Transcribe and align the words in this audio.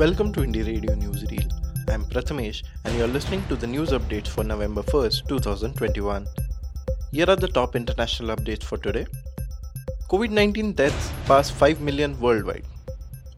Welcome 0.00 0.32
to 0.32 0.40
Indie 0.40 0.66
Radio 0.66 0.94
Newsreel. 0.94 1.46
I'm 1.90 2.04
Prathamesh 2.06 2.62
and 2.86 2.96
you're 2.96 3.06
listening 3.06 3.42
to 3.48 3.54
the 3.54 3.66
news 3.66 3.90
updates 3.90 4.28
for 4.28 4.42
November 4.42 4.82
1st, 4.82 5.28
2021. 5.28 6.26
Here 7.12 7.28
are 7.28 7.36
the 7.36 7.48
top 7.48 7.76
international 7.76 8.34
updates 8.34 8.62
for 8.62 8.78
today. 8.78 9.04
COVID 10.08 10.30
19 10.30 10.72
deaths 10.72 11.10
pass 11.26 11.50
5 11.50 11.82
million 11.82 12.18
worldwide. 12.18 12.64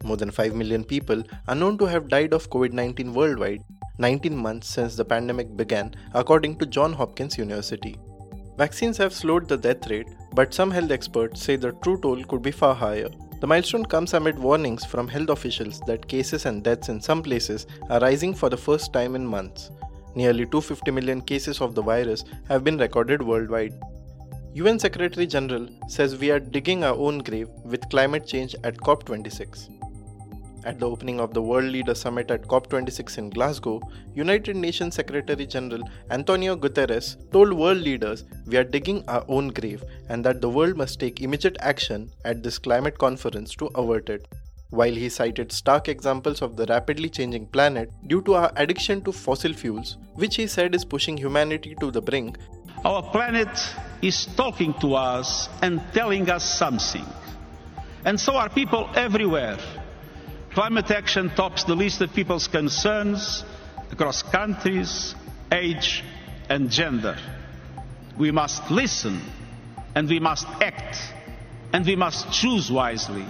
More 0.05 0.15
than 0.15 0.31
5 0.31 0.55
million 0.55 0.85
people 0.85 1.21
are 1.49 1.55
known 1.55 1.77
to 1.79 1.85
have 1.85 2.07
died 2.07 2.31
of 2.31 2.49
COVID 2.49 2.71
19 2.71 3.13
worldwide, 3.13 3.61
19 3.97 4.33
months 4.33 4.69
since 4.69 4.95
the 4.95 5.03
pandemic 5.03 5.57
began, 5.57 5.93
according 6.13 6.57
to 6.59 6.65
Johns 6.65 6.95
Hopkins 6.95 7.37
University. 7.37 7.97
Vaccines 8.57 8.95
have 8.95 9.13
slowed 9.13 9.49
the 9.49 9.57
death 9.57 9.89
rate, 9.89 10.07
but 10.33 10.53
some 10.53 10.71
health 10.71 10.91
experts 10.91 11.43
say 11.43 11.57
the 11.57 11.73
true 11.83 11.99
toll 11.99 12.23
could 12.23 12.41
be 12.41 12.51
far 12.51 12.73
higher. 12.73 13.09
The 13.43 13.47
milestone 13.47 13.83
comes 13.85 14.13
amid 14.13 14.39
warnings 14.39 14.85
from 14.85 15.09
health 15.09 15.27
officials 15.27 15.81
that 15.81 16.07
cases 16.07 16.45
and 16.45 16.63
deaths 16.63 16.87
in 16.87 17.01
some 17.01 17.21
places 17.21 17.67
are 17.89 17.99
rising 17.99 18.33
for 18.33 18.49
the 18.49 18.55
first 18.55 18.93
time 18.93 19.15
in 19.15 19.27
months. 19.27 19.69
Nearly 20.15 20.45
250 20.45 20.91
million 20.91 21.19
cases 21.19 21.59
of 21.59 21.75
the 21.75 21.81
virus 21.81 22.23
have 22.47 22.63
been 22.63 22.77
recorded 22.77 23.21
worldwide. 23.21 23.73
UN 24.53 24.79
Secretary 24.79 25.27
General 25.27 25.67
says 25.89 26.15
we 26.15 26.31
are 26.31 26.39
digging 26.39 26.85
our 26.85 26.95
own 26.95 27.17
grave 27.17 27.49
with 27.65 27.89
climate 27.89 28.25
change 28.25 28.55
at 28.63 28.77
COP26. 28.77 29.82
At 30.65 30.79
the 30.79 30.89
opening 30.89 31.19
of 31.19 31.33
the 31.33 31.41
World 31.41 31.65
Leader 31.65 31.93
Summit 31.93 32.31
at 32.31 32.47
COP26 32.47 33.17
in 33.17 33.29
Glasgow, 33.29 33.81
United 34.15 34.55
Nations 34.55 34.95
Secretary 34.95 35.45
General 35.45 35.83
Antonio 36.09 36.55
Guterres 36.55 37.17
told 37.33 37.51
world 37.51 37.79
leaders 37.79 38.23
we 38.45 38.55
are 38.55 38.63
digging 38.63 39.03
our 39.09 39.25
own 39.27 39.49
grave 39.49 39.83
and 40.07 40.23
that 40.23 40.39
the 40.39 40.49
world 40.49 40.77
must 40.77 41.01
take 41.01 41.19
immediate 41.19 41.57
action 41.59 42.09
at 42.23 42.43
this 42.43 42.57
climate 42.57 42.97
conference 42.97 43.53
to 43.55 43.65
avert 43.75 44.07
it. 44.09 44.25
While 44.69 44.93
he 44.93 45.09
cited 45.09 45.51
stark 45.51 45.89
examples 45.89 46.41
of 46.41 46.55
the 46.55 46.65
rapidly 46.67 47.09
changing 47.09 47.47
planet 47.47 47.91
due 48.07 48.21
to 48.21 48.35
our 48.35 48.51
addiction 48.55 49.01
to 49.01 49.11
fossil 49.11 49.51
fuels, 49.51 49.97
which 50.13 50.37
he 50.37 50.47
said 50.47 50.73
is 50.73 50.85
pushing 50.85 51.17
humanity 51.17 51.75
to 51.81 51.91
the 51.91 52.01
brink, 52.01 52.37
our 52.85 53.03
planet 53.03 53.49
is 54.01 54.27
talking 54.37 54.73
to 54.75 54.95
us 54.95 55.49
and 55.61 55.81
telling 55.93 56.29
us 56.29 56.43
something. 56.43 57.05
And 58.05 58.17
so 58.17 58.35
are 58.35 58.49
people 58.49 58.89
everywhere 58.95 59.57
Climate 60.53 60.91
action 60.91 61.31
tops 61.31 61.63
the 61.63 61.73
list 61.73 61.99
of 62.01 62.13
people's 62.13 62.47
concerns 62.47 63.43
across 63.91 64.21
countries, 64.21 65.15
age, 65.51 66.03
and 66.47 66.69
gender. 66.69 67.17
We 68.19 68.29
must 68.29 68.69
listen 68.69 69.19
and 69.95 70.07
we 70.07 70.19
must 70.19 70.45
act 70.61 70.99
and 71.73 71.83
we 71.83 71.95
must 71.95 72.31
choose 72.31 72.71
wisely. 72.71 73.25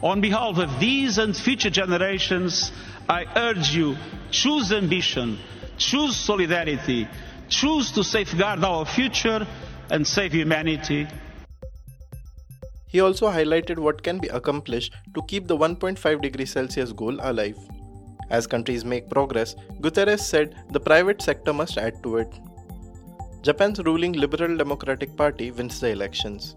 On 0.00 0.20
behalf 0.20 0.58
of 0.58 0.78
these 0.78 1.18
and 1.18 1.36
future 1.36 1.70
generations, 1.70 2.70
I 3.08 3.24
urge 3.34 3.74
you 3.74 3.96
choose 4.30 4.70
ambition, 4.70 5.40
choose 5.76 6.14
solidarity, 6.14 7.08
choose 7.48 7.90
to 7.92 8.04
safeguard 8.04 8.62
our 8.62 8.86
future 8.86 9.44
and 9.90 10.06
save 10.06 10.34
humanity 10.34 11.08
he 12.88 13.00
also 13.00 13.28
highlighted 13.28 13.78
what 13.78 14.02
can 14.02 14.18
be 14.18 14.28
accomplished 14.28 14.92
to 15.14 15.22
keep 15.22 15.46
the 15.46 15.56
1.5 15.56 16.22
degrees 16.22 16.50
Celsius 16.50 16.92
goal 16.92 17.16
alive. 17.20 17.58
As 18.30 18.46
countries 18.46 18.84
make 18.84 19.08
progress, 19.08 19.54
Guterres 19.80 20.20
said 20.20 20.54
the 20.70 20.80
private 20.80 21.22
sector 21.22 21.52
must 21.52 21.78
add 21.78 22.02
to 22.02 22.18
it. 22.18 22.28
Japan's 23.42 23.80
ruling 23.80 24.12
Liberal 24.12 24.56
Democratic 24.56 25.16
Party 25.16 25.50
wins 25.50 25.80
the 25.80 25.90
elections. 25.90 26.56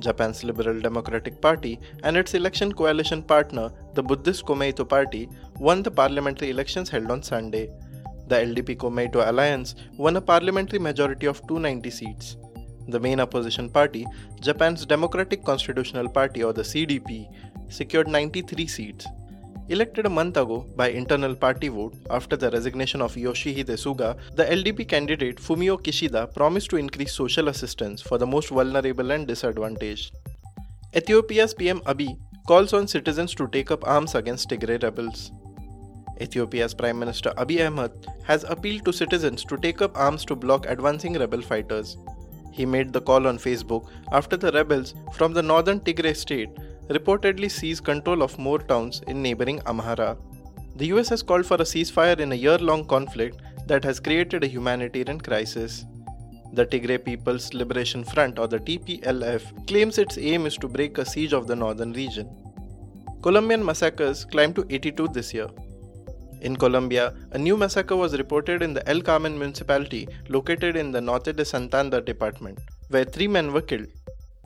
Japan's 0.00 0.42
Liberal 0.42 0.80
Democratic 0.80 1.40
Party 1.40 1.78
and 2.02 2.16
its 2.16 2.34
election 2.34 2.72
coalition 2.72 3.22
partner, 3.22 3.70
the 3.94 4.02
Buddhist 4.02 4.44
Komeito 4.44 4.88
Party, 4.88 5.28
won 5.58 5.82
the 5.82 5.90
parliamentary 5.90 6.50
elections 6.50 6.88
held 6.88 7.10
on 7.10 7.22
Sunday. 7.22 7.70
The 8.26 8.36
LDP 8.36 8.76
Komeito 8.76 9.28
alliance 9.28 9.74
won 9.96 10.16
a 10.16 10.20
parliamentary 10.20 10.78
majority 10.78 11.26
of 11.26 11.46
290 11.46 11.90
seats. 11.90 12.36
The 12.88 13.00
main 13.00 13.20
opposition 13.20 13.68
party, 13.70 14.06
Japan's 14.40 14.84
Democratic 14.86 15.44
Constitutional 15.44 16.08
Party 16.08 16.44
or 16.44 16.52
the 16.52 16.62
CDP, 16.62 17.28
secured 17.68 18.08
93 18.08 18.66
seats. 18.66 19.06
Elected 19.70 20.04
a 20.04 20.10
month 20.10 20.36
ago 20.36 20.66
by 20.76 20.90
internal 20.90 21.34
party 21.34 21.68
vote 21.68 21.94
after 22.10 22.36
the 22.36 22.50
resignation 22.50 23.00
of 23.00 23.14
Yoshihide 23.14 23.78
Suga, 23.84 24.18
the 24.34 24.44
LDP 24.44 24.86
candidate 24.86 25.38
Fumio 25.38 25.82
Kishida 25.82 26.32
promised 26.34 26.68
to 26.68 26.76
increase 26.76 27.14
social 27.14 27.48
assistance 27.48 28.02
for 28.02 28.18
the 28.18 28.26
most 28.26 28.50
vulnerable 28.50 29.10
and 29.10 29.26
disadvantaged. 29.26 30.14
Ethiopia's 30.94 31.54
PM 31.54 31.80
Abiy 31.80 32.18
calls 32.46 32.74
on 32.74 32.86
citizens 32.86 33.34
to 33.36 33.48
take 33.48 33.70
up 33.70 33.88
arms 33.88 34.14
against 34.14 34.50
Tigray 34.50 34.82
rebels. 34.82 35.32
Ethiopia's 36.20 36.74
Prime 36.74 36.98
Minister 36.98 37.30
Abiy 37.38 37.66
Ahmed 37.66 38.06
has 38.24 38.44
appealed 38.44 38.84
to 38.84 38.92
citizens 38.92 39.44
to 39.44 39.56
take 39.56 39.80
up 39.80 39.96
arms 39.96 40.26
to 40.26 40.36
block 40.36 40.66
advancing 40.66 41.14
rebel 41.14 41.40
fighters. 41.40 41.96
He 42.56 42.64
made 42.64 42.92
the 42.92 43.00
call 43.00 43.26
on 43.26 43.38
Facebook 43.38 43.88
after 44.12 44.36
the 44.36 44.52
rebels 44.52 44.94
from 45.12 45.32
the 45.32 45.42
northern 45.42 45.80
Tigray 45.80 46.16
state 46.16 46.50
reportedly 46.88 47.50
seized 47.50 47.84
control 47.84 48.22
of 48.22 48.38
more 48.38 48.58
towns 48.58 49.02
in 49.08 49.22
neighboring 49.22 49.58
Amhara. 49.72 50.16
The 50.76 50.86
US 50.92 51.08
has 51.08 51.22
called 51.22 51.46
for 51.46 51.56
a 51.56 51.70
ceasefire 51.72 52.20
in 52.20 52.30
a 52.32 52.40
year 52.44 52.58
long 52.58 52.84
conflict 52.84 53.40
that 53.66 53.82
has 53.84 53.98
created 53.98 54.44
a 54.44 54.52
humanitarian 54.54 55.20
crisis. 55.20 55.84
The 56.52 56.66
Tigray 56.66 57.04
People's 57.04 57.52
Liberation 57.54 58.04
Front 58.04 58.38
or 58.38 58.46
the 58.46 58.60
TPLF 58.60 59.66
claims 59.66 59.98
its 59.98 60.18
aim 60.18 60.46
is 60.46 60.56
to 60.58 60.68
break 60.68 60.98
a 60.98 61.04
siege 61.04 61.32
of 61.32 61.48
the 61.48 61.56
northern 61.56 61.92
region. 61.92 62.28
Colombian 63.22 63.64
massacres 63.64 64.24
climbed 64.24 64.54
to 64.56 64.66
82 64.68 65.08
this 65.08 65.34
year. 65.34 65.48
In 66.48 66.56
Colombia, 66.56 67.14
a 67.32 67.38
new 67.38 67.56
massacre 67.56 67.96
was 67.96 68.18
reported 68.18 68.62
in 68.62 68.74
the 68.74 68.86
El 68.86 69.00
Carmen 69.00 69.38
municipality 69.38 70.06
located 70.28 70.76
in 70.76 70.92
the 70.92 71.00
Norte 71.00 71.32
de 71.34 71.42
Santander 71.42 72.02
department, 72.02 72.58
where 72.90 73.06
three 73.06 73.28
men 73.28 73.50
were 73.54 73.62
killed. 73.62 73.86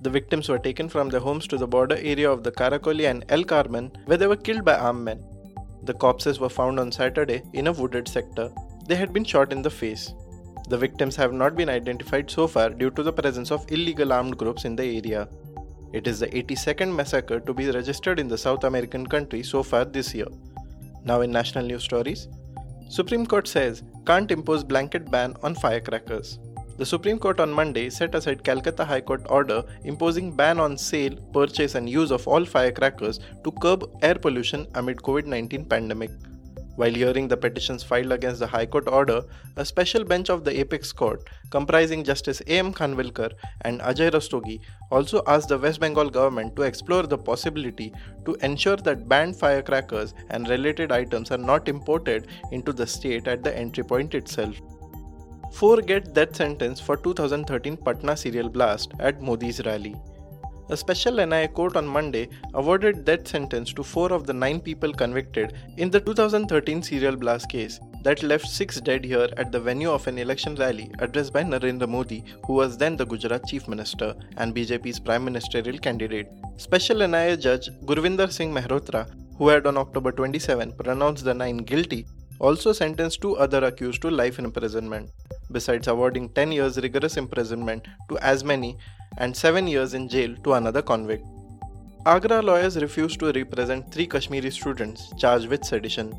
The 0.02 0.10
victims 0.10 0.48
were 0.48 0.60
taken 0.60 0.88
from 0.88 1.08
their 1.08 1.18
homes 1.18 1.48
to 1.48 1.56
the 1.56 1.66
border 1.66 1.96
area 1.96 2.30
of 2.30 2.44
the 2.44 2.52
Caracolí 2.52 3.10
and 3.10 3.24
El 3.30 3.42
Carmen, 3.42 3.90
where 4.04 4.16
they 4.16 4.28
were 4.28 4.36
killed 4.36 4.64
by 4.64 4.76
armed 4.76 5.06
men. 5.06 5.24
The 5.82 5.94
corpses 5.94 6.38
were 6.38 6.48
found 6.48 6.78
on 6.78 6.92
Saturday 6.92 7.42
in 7.52 7.66
a 7.66 7.72
wooded 7.72 8.06
sector. 8.06 8.48
They 8.86 8.94
had 8.94 9.12
been 9.12 9.24
shot 9.24 9.52
in 9.52 9.62
the 9.62 9.76
face. 9.82 10.14
The 10.68 10.78
victims 10.78 11.16
have 11.16 11.32
not 11.32 11.56
been 11.56 11.68
identified 11.68 12.30
so 12.30 12.46
far 12.46 12.70
due 12.70 12.90
to 12.92 13.02
the 13.02 13.12
presence 13.12 13.50
of 13.50 13.66
illegal 13.72 14.12
armed 14.12 14.38
groups 14.38 14.64
in 14.64 14.76
the 14.76 14.84
area. 14.84 15.28
It 15.92 16.06
is 16.06 16.20
the 16.20 16.28
82nd 16.28 16.94
massacre 16.94 17.40
to 17.40 17.52
be 17.52 17.68
registered 17.72 18.20
in 18.20 18.28
the 18.28 18.38
South 18.38 18.62
American 18.62 19.04
country 19.04 19.42
so 19.42 19.64
far 19.64 19.84
this 19.84 20.14
year. 20.14 20.28
Now 21.04 21.20
in 21.20 21.30
national 21.30 21.66
news 21.66 21.84
stories, 21.84 22.28
Supreme 22.88 23.26
Court 23.26 23.46
says 23.46 23.82
can't 24.06 24.30
impose 24.30 24.64
blanket 24.64 25.10
ban 25.10 25.36
on 25.42 25.54
firecrackers. 25.54 26.38
The 26.78 26.86
Supreme 26.86 27.18
Court 27.18 27.40
on 27.40 27.52
Monday 27.52 27.90
set 27.90 28.14
aside 28.14 28.44
Calcutta 28.44 28.84
High 28.84 29.00
Court 29.00 29.26
order 29.28 29.64
imposing 29.84 30.34
ban 30.34 30.60
on 30.60 30.78
sale, 30.78 31.16
purchase 31.32 31.74
and 31.74 31.90
use 31.90 32.12
of 32.12 32.28
all 32.28 32.44
firecrackers 32.44 33.18
to 33.42 33.50
curb 33.50 33.90
air 34.00 34.14
pollution 34.14 34.66
amid 34.74 34.98
COVID-19 34.98 35.68
pandemic. 35.68 36.10
While 36.78 36.94
hearing 36.94 37.26
the 37.26 37.36
petitions 37.36 37.82
filed 37.82 38.12
against 38.12 38.38
the 38.38 38.46
High 38.46 38.66
Court 38.66 38.86
order, 38.86 39.22
a 39.56 39.64
special 39.64 40.04
bench 40.04 40.30
of 40.30 40.44
the 40.44 40.60
Apex 40.60 40.92
Court, 40.92 41.28
comprising 41.50 42.04
Justice 42.04 42.40
A.M. 42.46 42.72
Khanwilkar 42.72 43.32
and 43.62 43.80
Ajay 43.80 44.12
Rastogi, 44.12 44.60
also 44.92 45.20
asked 45.26 45.48
the 45.48 45.58
West 45.58 45.80
Bengal 45.80 46.08
government 46.08 46.54
to 46.54 46.62
explore 46.62 47.02
the 47.02 47.18
possibility 47.18 47.92
to 48.26 48.36
ensure 48.42 48.76
that 48.76 49.08
banned 49.08 49.34
firecrackers 49.34 50.14
and 50.30 50.48
related 50.48 50.92
items 50.92 51.32
are 51.32 51.44
not 51.50 51.68
imported 51.68 52.28
into 52.52 52.72
the 52.72 52.86
state 52.86 53.26
at 53.26 53.42
the 53.42 53.58
entry 53.58 53.82
point 53.82 54.14
itself. 54.14 54.54
Four 55.54 55.78
get 55.78 56.14
death 56.14 56.36
sentence 56.36 56.78
for 56.78 56.96
2013 56.96 57.76
Patna 57.78 58.16
serial 58.16 58.48
blast 58.48 58.92
at 59.00 59.20
Modi's 59.20 59.60
rally. 59.66 59.96
A 60.70 60.76
special 60.76 61.16
NIA 61.16 61.48
court 61.48 61.76
on 61.76 61.86
Monday 61.86 62.28
awarded 62.52 63.06
death 63.06 63.26
sentence 63.26 63.72
to 63.72 63.82
four 63.82 64.12
of 64.12 64.26
the 64.26 64.34
nine 64.34 64.60
people 64.60 64.92
convicted 64.92 65.54
in 65.78 65.88
the 65.90 65.98
2013 65.98 66.82
serial 66.82 67.16
blast 67.16 67.48
case 67.48 67.80
that 68.02 68.22
left 68.22 68.46
six 68.46 68.78
dead 68.78 69.02
here 69.02 69.30
at 69.38 69.50
the 69.50 69.58
venue 69.58 69.90
of 69.90 70.06
an 70.06 70.18
election 70.18 70.54
rally 70.56 70.90
addressed 70.98 71.32
by 71.32 71.42
Narendra 71.42 71.88
Modi, 71.88 72.22
who 72.44 72.52
was 72.52 72.76
then 72.76 72.98
the 72.98 73.06
Gujarat 73.06 73.46
Chief 73.46 73.66
Minister 73.66 74.14
and 74.36 74.54
BJP's 74.54 75.00
prime 75.00 75.24
ministerial 75.24 75.78
candidate. 75.78 76.28
Special 76.58 76.98
NIA 76.98 77.38
Judge 77.38 77.70
Gurvinder 77.86 78.30
Singh 78.30 78.52
Malhotra, 78.52 79.08
who 79.38 79.48
had 79.48 79.66
on 79.66 79.78
October 79.78 80.12
27 80.12 80.72
pronounced 80.72 81.24
the 81.24 81.32
nine 81.32 81.56
guilty, 81.56 82.06
also 82.40 82.74
sentenced 82.74 83.22
two 83.22 83.36
other 83.38 83.64
accused 83.64 84.02
to 84.02 84.10
life 84.10 84.38
imprisonment, 84.38 85.10
besides 85.50 85.88
awarding 85.88 86.28
10 86.28 86.52
years 86.52 86.76
rigorous 86.76 87.16
imprisonment 87.16 87.88
to 88.10 88.18
as 88.18 88.44
many 88.44 88.76
and 89.18 89.36
7 89.36 89.66
years 89.66 89.94
in 89.94 90.08
jail 90.08 90.34
to 90.44 90.54
another 90.54 90.82
convict. 90.82 91.26
Agra 92.06 92.40
lawyers 92.40 92.76
refused 92.76 93.20
to 93.20 93.32
represent 93.32 93.92
three 93.92 94.06
Kashmiri 94.06 94.50
students 94.50 95.12
charged 95.18 95.48
with 95.48 95.64
sedition. 95.64 96.14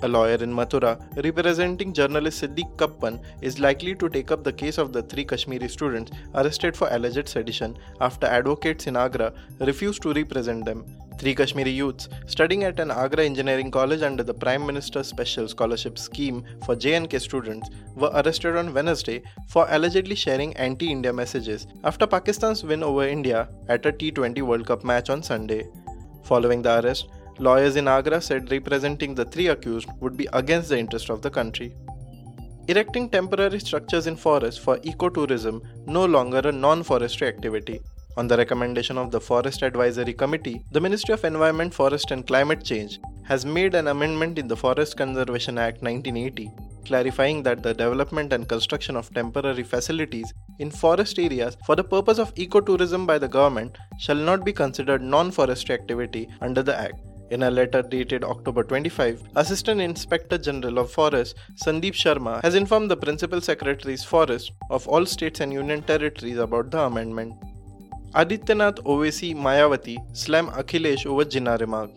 A 0.00 0.06
lawyer 0.06 0.36
in 0.36 0.52
Mathura 0.54 0.92
representing 1.24 1.92
journalist 1.92 2.40
Siddiq 2.40 2.76
Kappan 2.78 3.18
is 3.40 3.58
likely 3.58 3.96
to 3.96 4.08
take 4.08 4.30
up 4.30 4.44
the 4.44 4.52
case 4.52 4.78
of 4.78 4.92
the 4.92 5.02
three 5.02 5.24
Kashmiri 5.24 5.68
students 5.68 6.12
arrested 6.36 6.76
for 6.76 6.86
alleged 6.92 7.28
sedition 7.28 7.76
after 8.00 8.28
advocates 8.28 8.86
in 8.86 8.96
Agra 8.96 9.32
refused 9.58 10.02
to 10.02 10.12
represent 10.12 10.64
them. 10.64 10.84
Three 11.18 11.34
Kashmiri 11.34 11.70
youths 11.70 12.08
studying 12.26 12.62
at 12.62 12.78
an 12.78 12.92
Agra 12.92 13.24
engineering 13.24 13.72
college 13.72 14.02
under 14.02 14.22
the 14.22 14.32
Prime 14.32 14.64
Minister's 14.64 15.08
Special 15.08 15.48
Scholarship 15.48 15.98
Scheme 15.98 16.44
for 16.64 16.76
J&K 16.76 17.18
students 17.18 17.68
were 17.96 18.12
arrested 18.14 18.54
on 18.54 18.72
Wednesday 18.72 19.20
for 19.48 19.66
allegedly 19.70 20.14
sharing 20.14 20.56
anti 20.56 20.92
India 20.92 21.12
messages 21.12 21.66
after 21.82 22.06
Pakistan's 22.06 22.62
win 22.62 22.84
over 22.84 23.04
India 23.04 23.48
at 23.68 23.84
a 23.84 23.90
T20 23.90 24.42
World 24.42 24.68
Cup 24.68 24.84
match 24.84 25.10
on 25.10 25.24
Sunday. 25.24 25.66
Following 26.22 26.62
the 26.62 26.78
arrest, 26.84 27.08
Lawyers 27.38 27.76
in 27.76 27.86
Agra 27.86 28.20
said 28.20 28.50
representing 28.50 29.14
the 29.14 29.24
three 29.24 29.46
accused 29.48 29.88
would 30.00 30.16
be 30.16 30.28
against 30.32 30.70
the 30.70 30.78
interest 30.78 31.08
of 31.08 31.22
the 31.22 31.30
country. 31.30 31.76
Erecting 32.66 33.08
temporary 33.08 33.60
structures 33.60 34.06
in 34.06 34.16
forests 34.16 34.62
for 34.62 34.76
ecotourism 34.78 35.62
no 35.86 36.04
longer 36.04 36.40
a 36.44 36.52
non-forestry 36.52 37.28
activity. 37.28 37.80
On 38.16 38.26
the 38.26 38.36
recommendation 38.36 38.98
of 38.98 39.12
the 39.12 39.20
Forest 39.20 39.62
Advisory 39.62 40.12
Committee, 40.12 40.64
the 40.72 40.80
Ministry 40.80 41.14
of 41.14 41.24
Environment, 41.24 41.72
Forest 41.72 42.10
and 42.10 42.26
Climate 42.26 42.64
Change 42.64 42.98
has 43.24 43.46
made 43.46 43.74
an 43.74 43.86
amendment 43.86 44.38
in 44.38 44.48
the 44.48 44.56
Forest 44.56 44.96
Conservation 44.96 45.58
Act 45.58 45.82
1980 45.82 46.50
clarifying 46.88 47.42
that 47.42 47.62
the 47.62 47.74
development 47.74 48.32
and 48.32 48.48
construction 48.48 48.96
of 48.96 49.12
temporary 49.12 49.62
facilities 49.62 50.32
in 50.58 50.70
forest 50.70 51.18
areas 51.18 51.56
for 51.66 51.76
the 51.76 51.84
purpose 51.84 52.18
of 52.18 52.34
ecotourism 52.34 53.06
by 53.06 53.18
the 53.18 53.28
government 53.28 53.76
shall 53.98 54.16
not 54.28 54.44
be 54.44 54.52
considered 54.52 55.02
non-forestry 55.02 55.74
activity 55.74 56.28
under 56.40 56.62
the 56.62 56.76
act 56.86 57.07
in 57.30 57.42
a 57.42 57.50
letter 57.50 57.82
dated 57.82 58.24
October 58.24 58.62
25, 58.62 59.22
Assistant 59.36 59.80
Inspector 59.80 60.38
General 60.38 60.78
of 60.78 60.90
Forests 60.90 61.34
Sandeep 61.62 61.92
Sharma 61.92 62.42
has 62.42 62.54
informed 62.54 62.90
the 62.90 62.96
Principal 62.96 63.40
Secretaries 63.40 64.04
Forest 64.04 64.52
of 64.70 64.86
all 64.88 65.04
states 65.06 65.40
and 65.40 65.52
union 65.52 65.82
territories 65.82 66.38
about 66.38 66.70
the 66.70 66.80
amendment. 66.80 67.34
Adityanath 68.14 68.78
Owaisi 68.84 69.34
Mayawati 69.36 69.98
slam 70.16 70.48
Akhilesh 70.48 71.04
over 71.06 71.24
Jinnah 71.24 71.60
remark. 71.60 71.90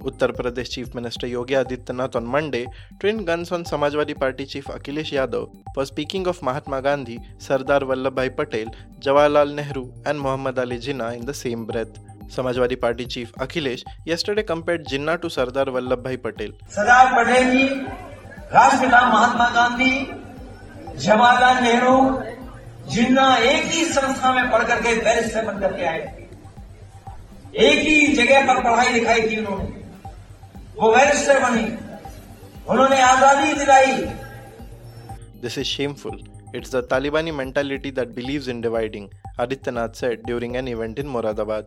Uttar 0.00 0.30
Pradesh 0.36 0.70
Chief 0.70 0.92
Minister 0.94 1.28
Yogi 1.28 1.54
Adityanath 1.54 2.16
on 2.16 2.26
Monday 2.26 2.66
trained 2.98 3.24
guns 3.24 3.52
on 3.52 3.62
Samajwadi 3.64 4.18
Party 4.18 4.44
Chief 4.44 4.64
Akhilesh 4.66 5.12
Yadav 5.12 5.48
for 5.74 5.86
speaking 5.86 6.26
of 6.26 6.42
Mahatma 6.42 6.82
Gandhi, 6.82 7.20
Sardar 7.38 7.80
Vallabhbhai 7.80 8.36
Patel, 8.36 8.74
Jawaharlal 8.98 9.54
Nehru, 9.54 9.92
and 10.04 10.20
Muhammad 10.20 10.58
Ali 10.58 10.78
Jinnah 10.78 11.16
in 11.16 11.24
the 11.24 11.32
same 11.34 11.64
breath. 11.64 11.96
Samajwadi 12.30 12.76
Party 12.78 13.04
chief 13.06 13.32
Akhilesh 13.42 13.84
yesterday 14.08 14.42
compare 14.44 14.82
Jinnah 14.88 15.14
to 15.16 15.28
Sardar 15.30 15.70
Vallabh 15.70 16.02
Bhai 16.04 16.16
Patel. 16.24 16.54
Sardar 16.70 17.12
Patel 17.16 17.50
जी 17.50 17.64
राष्ट्रपिता 18.54 19.00
महात्मा 19.08 19.48
गांधी 19.50 19.92
जवाहरलाल 20.98 21.62
नेहरू 21.64 21.96
जिन्ना 22.90 23.26
एक 23.50 23.64
ही 23.72 23.84
संस्था 23.86 24.32
में 24.34 24.50
पढ़कर 24.52 24.80
के 24.82 24.94
दरिश्य 25.02 25.42
बन 25.42 25.60
करके 25.60 25.84
आए 25.86 26.00
एक 27.60 27.78
ही 27.86 27.96
जगह 28.14 28.46
पर 28.46 28.62
पढ़ाई 28.62 28.92
लिखाई 28.92 29.22
थी 29.22 29.36
उन्होंने। 29.36 29.80
वो 30.76 30.90
वैरिस्टर 30.94 31.40
बनी। 31.40 31.64
उन्होंने 32.70 33.00
आज़ादी 33.02 33.52
दिलाई। 33.54 33.92
This 35.42 35.58
is 35.58 35.66
shameful 35.66 36.18
it's 36.56 36.74
the 36.74 36.82
Talibani 36.90 37.30
mentality 37.32 37.90
that 37.90 38.08
believes 38.14 38.48
in 38.48 38.60
dividing 38.60 39.08
Adityanath 39.40 40.00
said 40.00 40.24
during 40.26 40.56
an 40.56 40.68
event 40.68 40.98
in 40.98 41.06
Moradabad 41.08 41.66